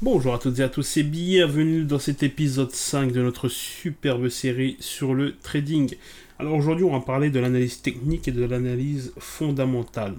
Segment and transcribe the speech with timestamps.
[0.00, 4.28] Bonjour à toutes et à tous et bienvenue dans cet épisode 5 de notre superbe
[4.28, 5.96] série sur le trading.
[6.38, 10.14] Alors aujourd'hui on va parler de l'analyse technique et de l'analyse fondamentale.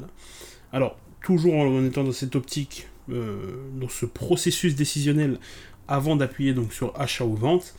[0.74, 3.40] Alors toujours en étant dans cette optique, euh,
[3.80, 5.40] dans ce processus décisionnel
[5.88, 7.74] avant d'appuyer donc sur achat ou vente,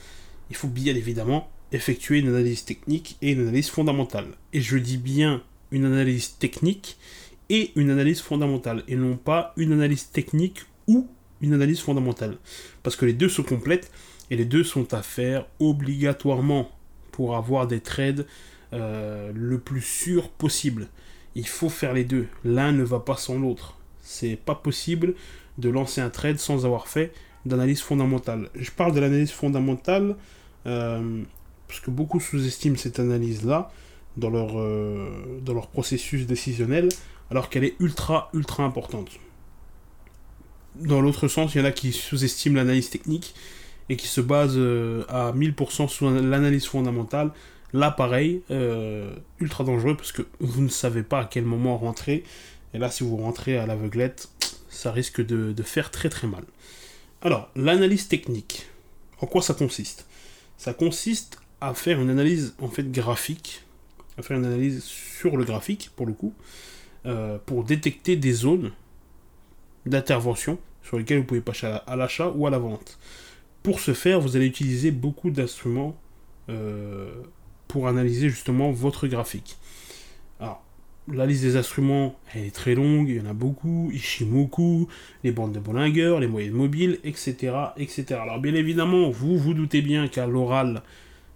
[0.48, 4.28] il faut bien évidemment effectuer une analyse technique et une analyse fondamentale.
[4.54, 6.96] Et je dis bien une analyse technique
[7.50, 11.06] et une analyse fondamentale et non pas une analyse technique ou
[11.40, 12.36] une analyse fondamentale.
[12.82, 13.90] Parce que les deux se complètent
[14.30, 16.70] et les deux sont à faire obligatoirement
[17.12, 18.26] pour avoir des trades
[18.72, 20.88] euh, le plus sûr possible.
[21.34, 22.26] Il faut faire les deux.
[22.44, 23.76] L'un ne va pas sans l'autre.
[24.02, 25.14] C'est pas possible
[25.58, 27.12] de lancer un trade sans avoir fait
[27.46, 28.48] d'analyse fondamentale.
[28.54, 30.16] Je parle de l'analyse fondamentale
[30.66, 31.22] euh,
[31.68, 33.70] parce que beaucoup sous-estiment cette analyse-là
[34.16, 36.88] dans euh, dans leur processus décisionnel,
[37.30, 39.10] alors qu'elle est ultra, ultra importante
[40.76, 43.34] dans l'autre sens, il y en a qui sous-estiment l'analyse technique
[43.88, 47.32] et qui se basent euh, à 1000% sur l'analyse fondamentale.
[47.72, 52.24] Là, pareil, euh, ultra dangereux parce que vous ne savez pas à quel moment rentrer.
[52.74, 54.28] Et là, si vous rentrez à l'aveuglette,
[54.68, 56.44] ça risque de, faire très très mal.
[57.22, 58.66] Alors, l'analyse technique,
[59.20, 60.06] en quoi ça consiste?
[60.56, 63.64] Ça consiste à faire une analyse en fait graphique,
[64.18, 66.32] à faire une analyse sur le graphique pour le coup,
[67.06, 68.72] euh, pour détecter des zones
[69.86, 72.98] d'intervention sur lesquels vous pouvez passer à l'achat ou à la vente.
[73.62, 75.96] Pour ce faire, vous allez utiliser beaucoup d'instruments
[76.48, 77.10] euh,
[77.68, 79.58] pour analyser justement votre graphique.
[80.40, 80.62] Alors,
[81.12, 84.88] la liste des instruments, elle est très longue, il y en a beaucoup, Ishimoku,
[85.24, 88.20] les bandes de Bollinger, les moyennes mobiles, etc., etc.
[88.22, 90.82] Alors bien évidemment, vous vous doutez bien qu'à l'oral,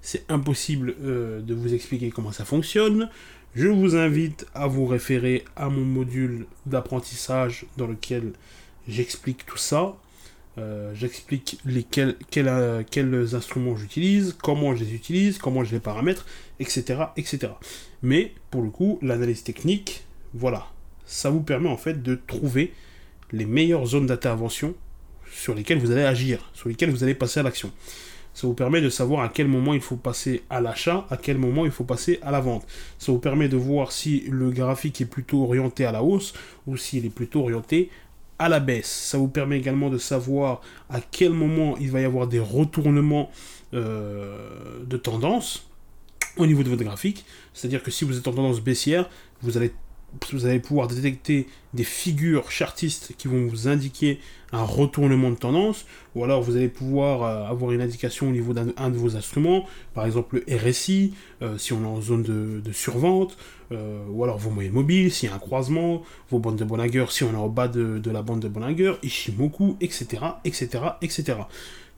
[0.04, 3.08] c'est impossible euh, de vous expliquer comment ça fonctionne.
[3.56, 8.34] Je vous invite à vous référer à mon module d'apprentissage dans lequel
[8.86, 9.96] j'explique tout ça.
[10.58, 16.26] Euh, j'explique euh, quels, instruments j'utilise, comment je les utilise, comment je les paramètre,
[16.60, 17.52] etc., etc.
[18.02, 20.04] Mais pour le coup, l'analyse technique,
[20.34, 20.66] voilà,
[21.06, 22.74] ça vous permet en fait de trouver
[23.32, 24.74] les meilleures zones d'intervention
[25.32, 27.72] sur lesquelles vous allez agir, sur lesquelles vous allez passer à l'action.
[28.34, 31.38] Ça vous permet de savoir à quel moment il faut passer à l'achat, à quel
[31.38, 32.66] moment il faut passer à la vente.
[32.98, 36.34] Ça vous permet de voir si le graphique est plutôt orienté à la hausse
[36.66, 37.90] ou s'il est plutôt orienté
[38.40, 38.90] à la baisse.
[38.90, 43.30] Ça vous permet également de savoir à quel moment il va y avoir des retournements
[43.72, 45.68] euh, de tendance
[46.36, 47.24] au niveau de votre graphique.
[47.52, 49.08] C'est-à-dire que si vous êtes en tendance baissière,
[49.42, 49.72] vous allez
[50.32, 54.20] vous allez pouvoir détecter des figures chartistes qui vont vous indiquer
[54.52, 58.52] un retournement de tendance, ou alors vous allez pouvoir euh, avoir une indication au niveau
[58.52, 62.72] d'un de vos instruments, par exemple le RSI, euh, si on est en zone de,
[62.72, 63.36] survente,
[63.72, 67.06] euh, ou alors vos moyennes mobiles, s'il y a un croisement, vos bandes de Bollinger,
[67.10, 70.68] si on est au bas de, de la bande de Bollinger, Ishimoku, etc., etc.,
[71.02, 71.38] etc.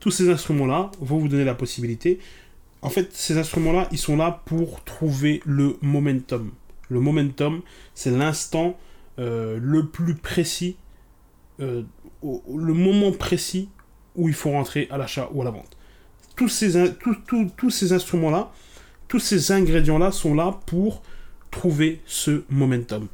[0.00, 2.18] Tous ces instruments-là vont vous donner la possibilité.
[2.82, 6.52] En fait, ces instruments-là, ils sont là pour trouver le momentum.
[6.88, 7.62] Le momentum,
[7.94, 8.78] c'est l'instant
[9.18, 10.76] euh, le plus précis,
[11.60, 11.82] euh,
[12.22, 13.68] le moment précis
[14.14, 15.76] où il faut rentrer à l'achat ou à la vente.
[16.36, 16.94] Tous ces,
[17.56, 18.52] tous ces instruments-là,
[19.08, 21.02] tous ces ingrédients-là sont là pour
[21.50, 23.08] trouver ce momentum.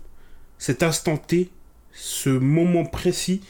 [0.58, 1.50] Cet instant T,
[1.92, 3.42] ce moment précis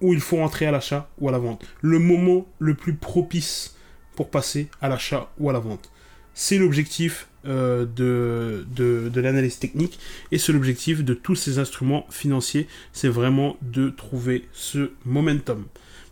[0.00, 1.64] où il faut rentrer à l'achat ou à la vente.
[1.80, 3.76] Le moment le plus propice
[4.16, 5.90] pour passer à l'achat ou à la vente.
[6.34, 9.98] C'est l'objectif euh, de, l'analyse technique
[10.30, 15.64] et c'est l'objectif de tous ces instruments financiers, c'est vraiment de trouver ce momentum.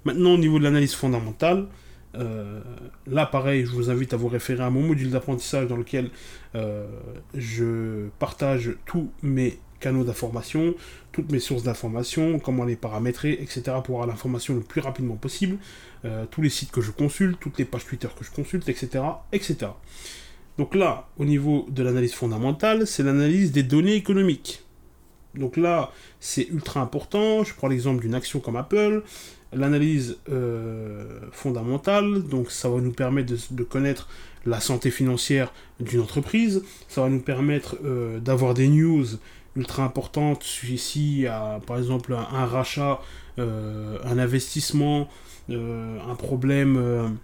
[0.06, 1.66] Maintenant au niveau de l'analyse fondamentale,
[2.15, 2.61] euh,
[3.06, 6.11] là pareil, je vous invite à vous référer à mon module d'apprentissage dans lequel
[6.55, 6.87] euh,
[7.34, 10.75] je partage tous mes canaux d'information,
[11.12, 13.62] toutes mes sources d'information, comment les paramétrer, etc.
[13.84, 15.59] pour avoir l'information le plus rapidement possible,
[16.31, 19.05] tous les sites que je consulte, toutes les pages Twitter que je consulte, etc.
[19.33, 19.69] etc.
[20.58, 24.64] Donc là, au niveau de l'analyse fondamentale, c'est l'analyse des données économiques.
[25.36, 27.44] Donc là, c'est ultra important.
[27.44, 29.04] Je prends l'exemple d'une action comme Apple.
[29.52, 34.09] L'analyse euh, fondamentale, donc ça va nous permettre de, connaître
[34.44, 36.65] la santé financière d'une entreprise.
[36.88, 39.06] Ça va nous permettre euh, d'avoir des news
[39.54, 40.44] ultra importantes.
[40.68, 43.00] Ici, à, par exemple, un, rachat,
[43.38, 45.09] euh, un investissement,
[45.48, 47.16] un problème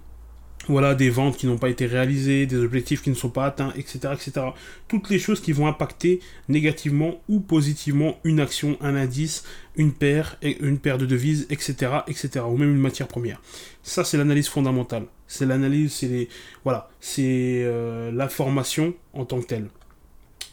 [0.69, 3.73] voilà, des ventes qui n'ont pas été réalisées, des objectifs qui ne sont pas atteints,
[3.77, 4.47] etc., etc.
[4.89, 9.45] Toutes les choses qui vont impacter négativement ou positivement une action, un indice,
[9.77, 11.75] une paire, une paire de devises, etc.,
[12.07, 13.41] etc., ou même une matière première.
[13.83, 15.07] Ça, c'est l'analyse fondamentale.
[15.27, 16.29] C'est l'analyse, c'est les,
[16.65, 19.69] voilà, c'est euh, l'information en tant que telle.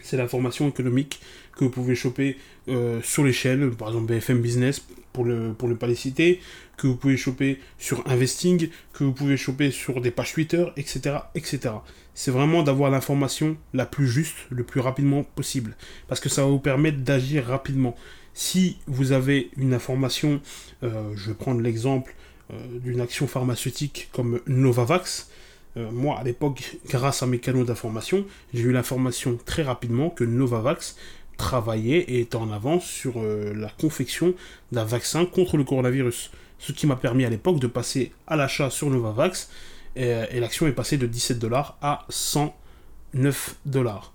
[0.04, 1.22] C'est l'information économique
[1.56, 5.96] que vous pouvez choper euh, sur l'échelle, par exemple BFM Business pour ne pas les
[5.96, 6.40] citer,
[6.78, 11.18] que vous pouvez choper sur Investing, que vous pouvez choper sur des pages Twitter, etc.
[11.36, 11.76] etc.
[12.14, 15.76] C'est vraiment d'avoir l'information la plus juste, le plus rapidement possible.
[16.08, 17.96] Parce que ça va vous permettre d'agir rapidement.
[18.34, 20.42] Si vous avez une information,
[20.84, 22.16] euh, je vais prendre l'exemple
[22.52, 25.30] euh, d'une action pharmaceutique comme Novavax,
[25.76, 30.98] moi, à l'époque, grâce à mes canaux d'information, j'ai eu l'information très rapidement que Novavax
[31.42, 34.36] travaillait et était en avance sur euh, la confection
[34.72, 36.32] d'un vaccin contre le coronavirus.
[36.60, 39.50] Ce qui m'a permis à l'époque de passer à l'achat sur Novavax
[39.96, 44.14] et, l'action est passée de 17 dollars à 109 dollars.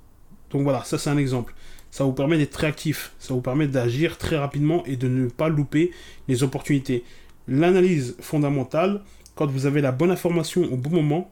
[0.50, 1.54] Donc voilà, ça c'est un exemple.
[1.90, 5.28] Ça vous permet d'être très actif, ça vous permet d'agir très rapidement et de ne
[5.28, 5.90] pas louper
[6.28, 7.04] les opportunités.
[7.48, 9.02] L'analyse fondamentale,
[9.34, 11.30] quand vous avez la bonne information au bon moment,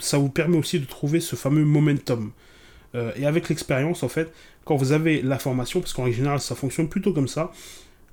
[0.00, 2.32] ça vous permet aussi de trouver ce fameux momentum.
[2.94, 4.32] Euh, et avec l'expérience, en fait,
[4.64, 7.52] quand vous avez l'information, parce qu'en général ça fonctionne plutôt comme ça,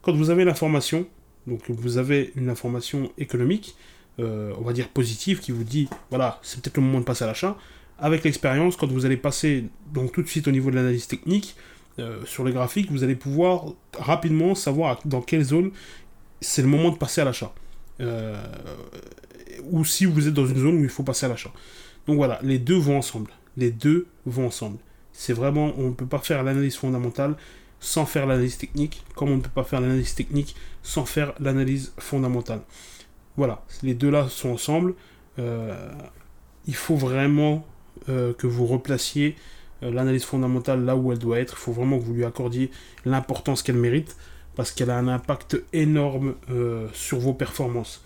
[0.02, 1.08] quand vous avez l'information,
[1.48, 3.76] donc vous avez une information économique,
[4.20, 7.24] euh, on va dire positive, qui vous dit, voilà, c'est peut-être le moment de passer
[7.24, 7.58] à l'achat,
[8.00, 11.56] avec l'expérience, quand vous allez passer donc tout de suite au niveau de l'analyse technique,
[11.98, 13.68] euh, sur les graphiques, vous allez pouvoir
[13.98, 15.72] rapidement savoir dans quelle zone
[16.42, 17.54] c'est le moment de passer à l'achat.
[19.64, 21.52] Ou si vous êtes dans une zone où il faut passer à l'achat.
[22.08, 23.32] Donc voilà, les deux vont ensemble.
[23.58, 24.78] Les deux vont ensemble.
[25.12, 27.36] C'est vraiment, on ne peut pas faire l'analyse fondamentale
[27.80, 31.94] sans faire l'analyse technique, comme on ne peut pas faire l'analyse technique sans faire l'analyse
[31.98, 32.62] fondamentale.
[33.38, 34.96] Voilà, les deux là sont ensemble.
[35.40, 35.92] Euh,
[36.68, 37.66] il faut vraiment
[38.10, 39.36] euh, que vous replaciez
[39.84, 41.56] euh, l'analyse fondamentale là où elle doit être.
[41.58, 42.72] Il faut vraiment que vous lui accordiez
[43.06, 44.16] l'importance qu'elle mérite
[44.56, 46.36] parce qu'elle a un impact énorme
[46.94, 48.02] sur vos performances.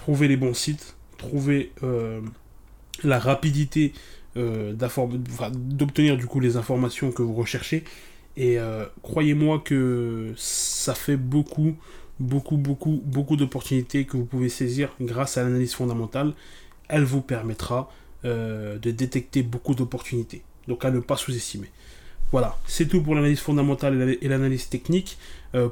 [0.00, 1.72] Trouvez les bons sites, trouvez
[3.04, 3.92] la rapidité
[4.36, 4.74] euh,
[5.54, 7.84] d'obtenir du coup les informations que vous recherchez.
[8.36, 11.74] Et euh, croyez-moi que ça fait beaucoup,
[12.20, 16.32] beaucoup, beaucoup, beaucoup d'opportunités que vous pouvez saisir grâce à l'analyse fondamentale.
[16.88, 17.92] Elle vous permettra
[18.24, 20.42] euh, de détecter beaucoup d'opportunités.
[20.68, 21.68] Donc à ne pas sous-estimer.
[22.30, 25.18] Voilà, c'est tout pour l'analyse fondamentale et l'analyse technique.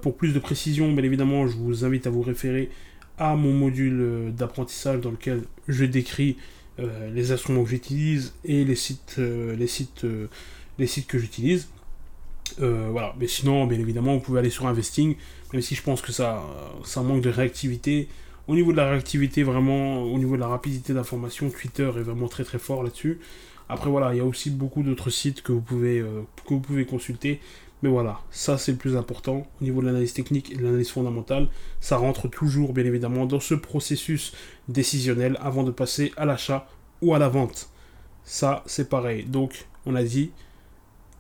[0.03, 2.69] pour plus de précision, bien évidemment, je vous invite à vous référer
[3.19, 6.37] à mon module d'apprentissage dans lequel je décris
[6.81, 10.29] euh, les instruments que j'utilise et les sites, euh, les sites, euh,
[10.79, 11.69] les sites que j'utilise.
[12.59, 15.17] voilà, mais sinon, bien évidemment, vous pouvez aller sur Investing,
[15.53, 16.45] même si je pense que ça,
[16.85, 18.09] ça manque de réactivité.
[18.47, 22.29] Au niveau de la réactivité, vraiment, au niveau de la rapidité d'information, Twitter est vraiment
[22.29, 23.19] très très fort là-dessus.
[23.69, 26.03] Après, voilà, il y a aussi beaucoup d'autres sites que vous pouvez,
[26.47, 27.41] que vous pouvez consulter.
[27.83, 30.91] Mais voilà, ça c'est le plus important au niveau de l'analyse technique et de l'analyse
[30.91, 31.49] fondamentale.
[31.81, 34.33] Ça rentre toujours, bien évidemment, dans ce processus
[34.69, 36.69] décisionnel avant de passer à l'achat
[37.03, 37.71] ou à la vente.
[38.25, 39.25] Ça, c'est pareil.
[39.25, 40.33] Donc, on a dit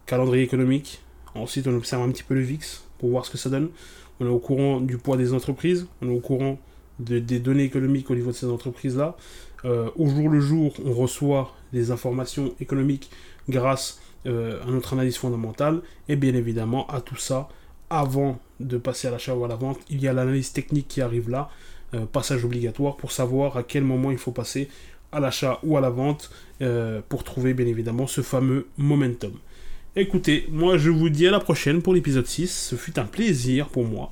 [0.06, 1.00] calendrier économique.
[1.34, 3.70] Ensuite, on observe un petit peu le VIX pour voir ce que ça donne.
[4.18, 5.86] On est au courant du poids des entreprises.
[6.02, 6.58] On est au courant
[6.98, 9.16] des données économiques au niveau de ces entreprises-là.
[9.64, 13.10] Euh, au jour le jour, on reçoit des informations économiques
[13.48, 15.80] grâce euh, à notre analyse fondamentale.
[16.08, 17.48] Et bien évidemment, à tout ça,
[17.90, 21.00] avant de passer à l'achat ou à la vente, il y a l'analyse technique qui
[21.00, 21.50] arrive là.
[21.94, 24.68] Euh, passage obligatoire pour savoir à quel moment il faut passer
[25.10, 26.30] à l'achat ou à la vente
[26.60, 29.32] euh, pour trouver bien évidemment ce fameux momentum.
[29.96, 32.68] Écoutez, moi je vous dis à la prochaine pour l'épisode 6.
[32.70, 34.10] Ce fut un plaisir pour moi.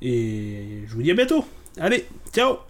[0.00, 1.44] Et je vous dis à bientôt.
[1.76, 2.68] Allez, ciao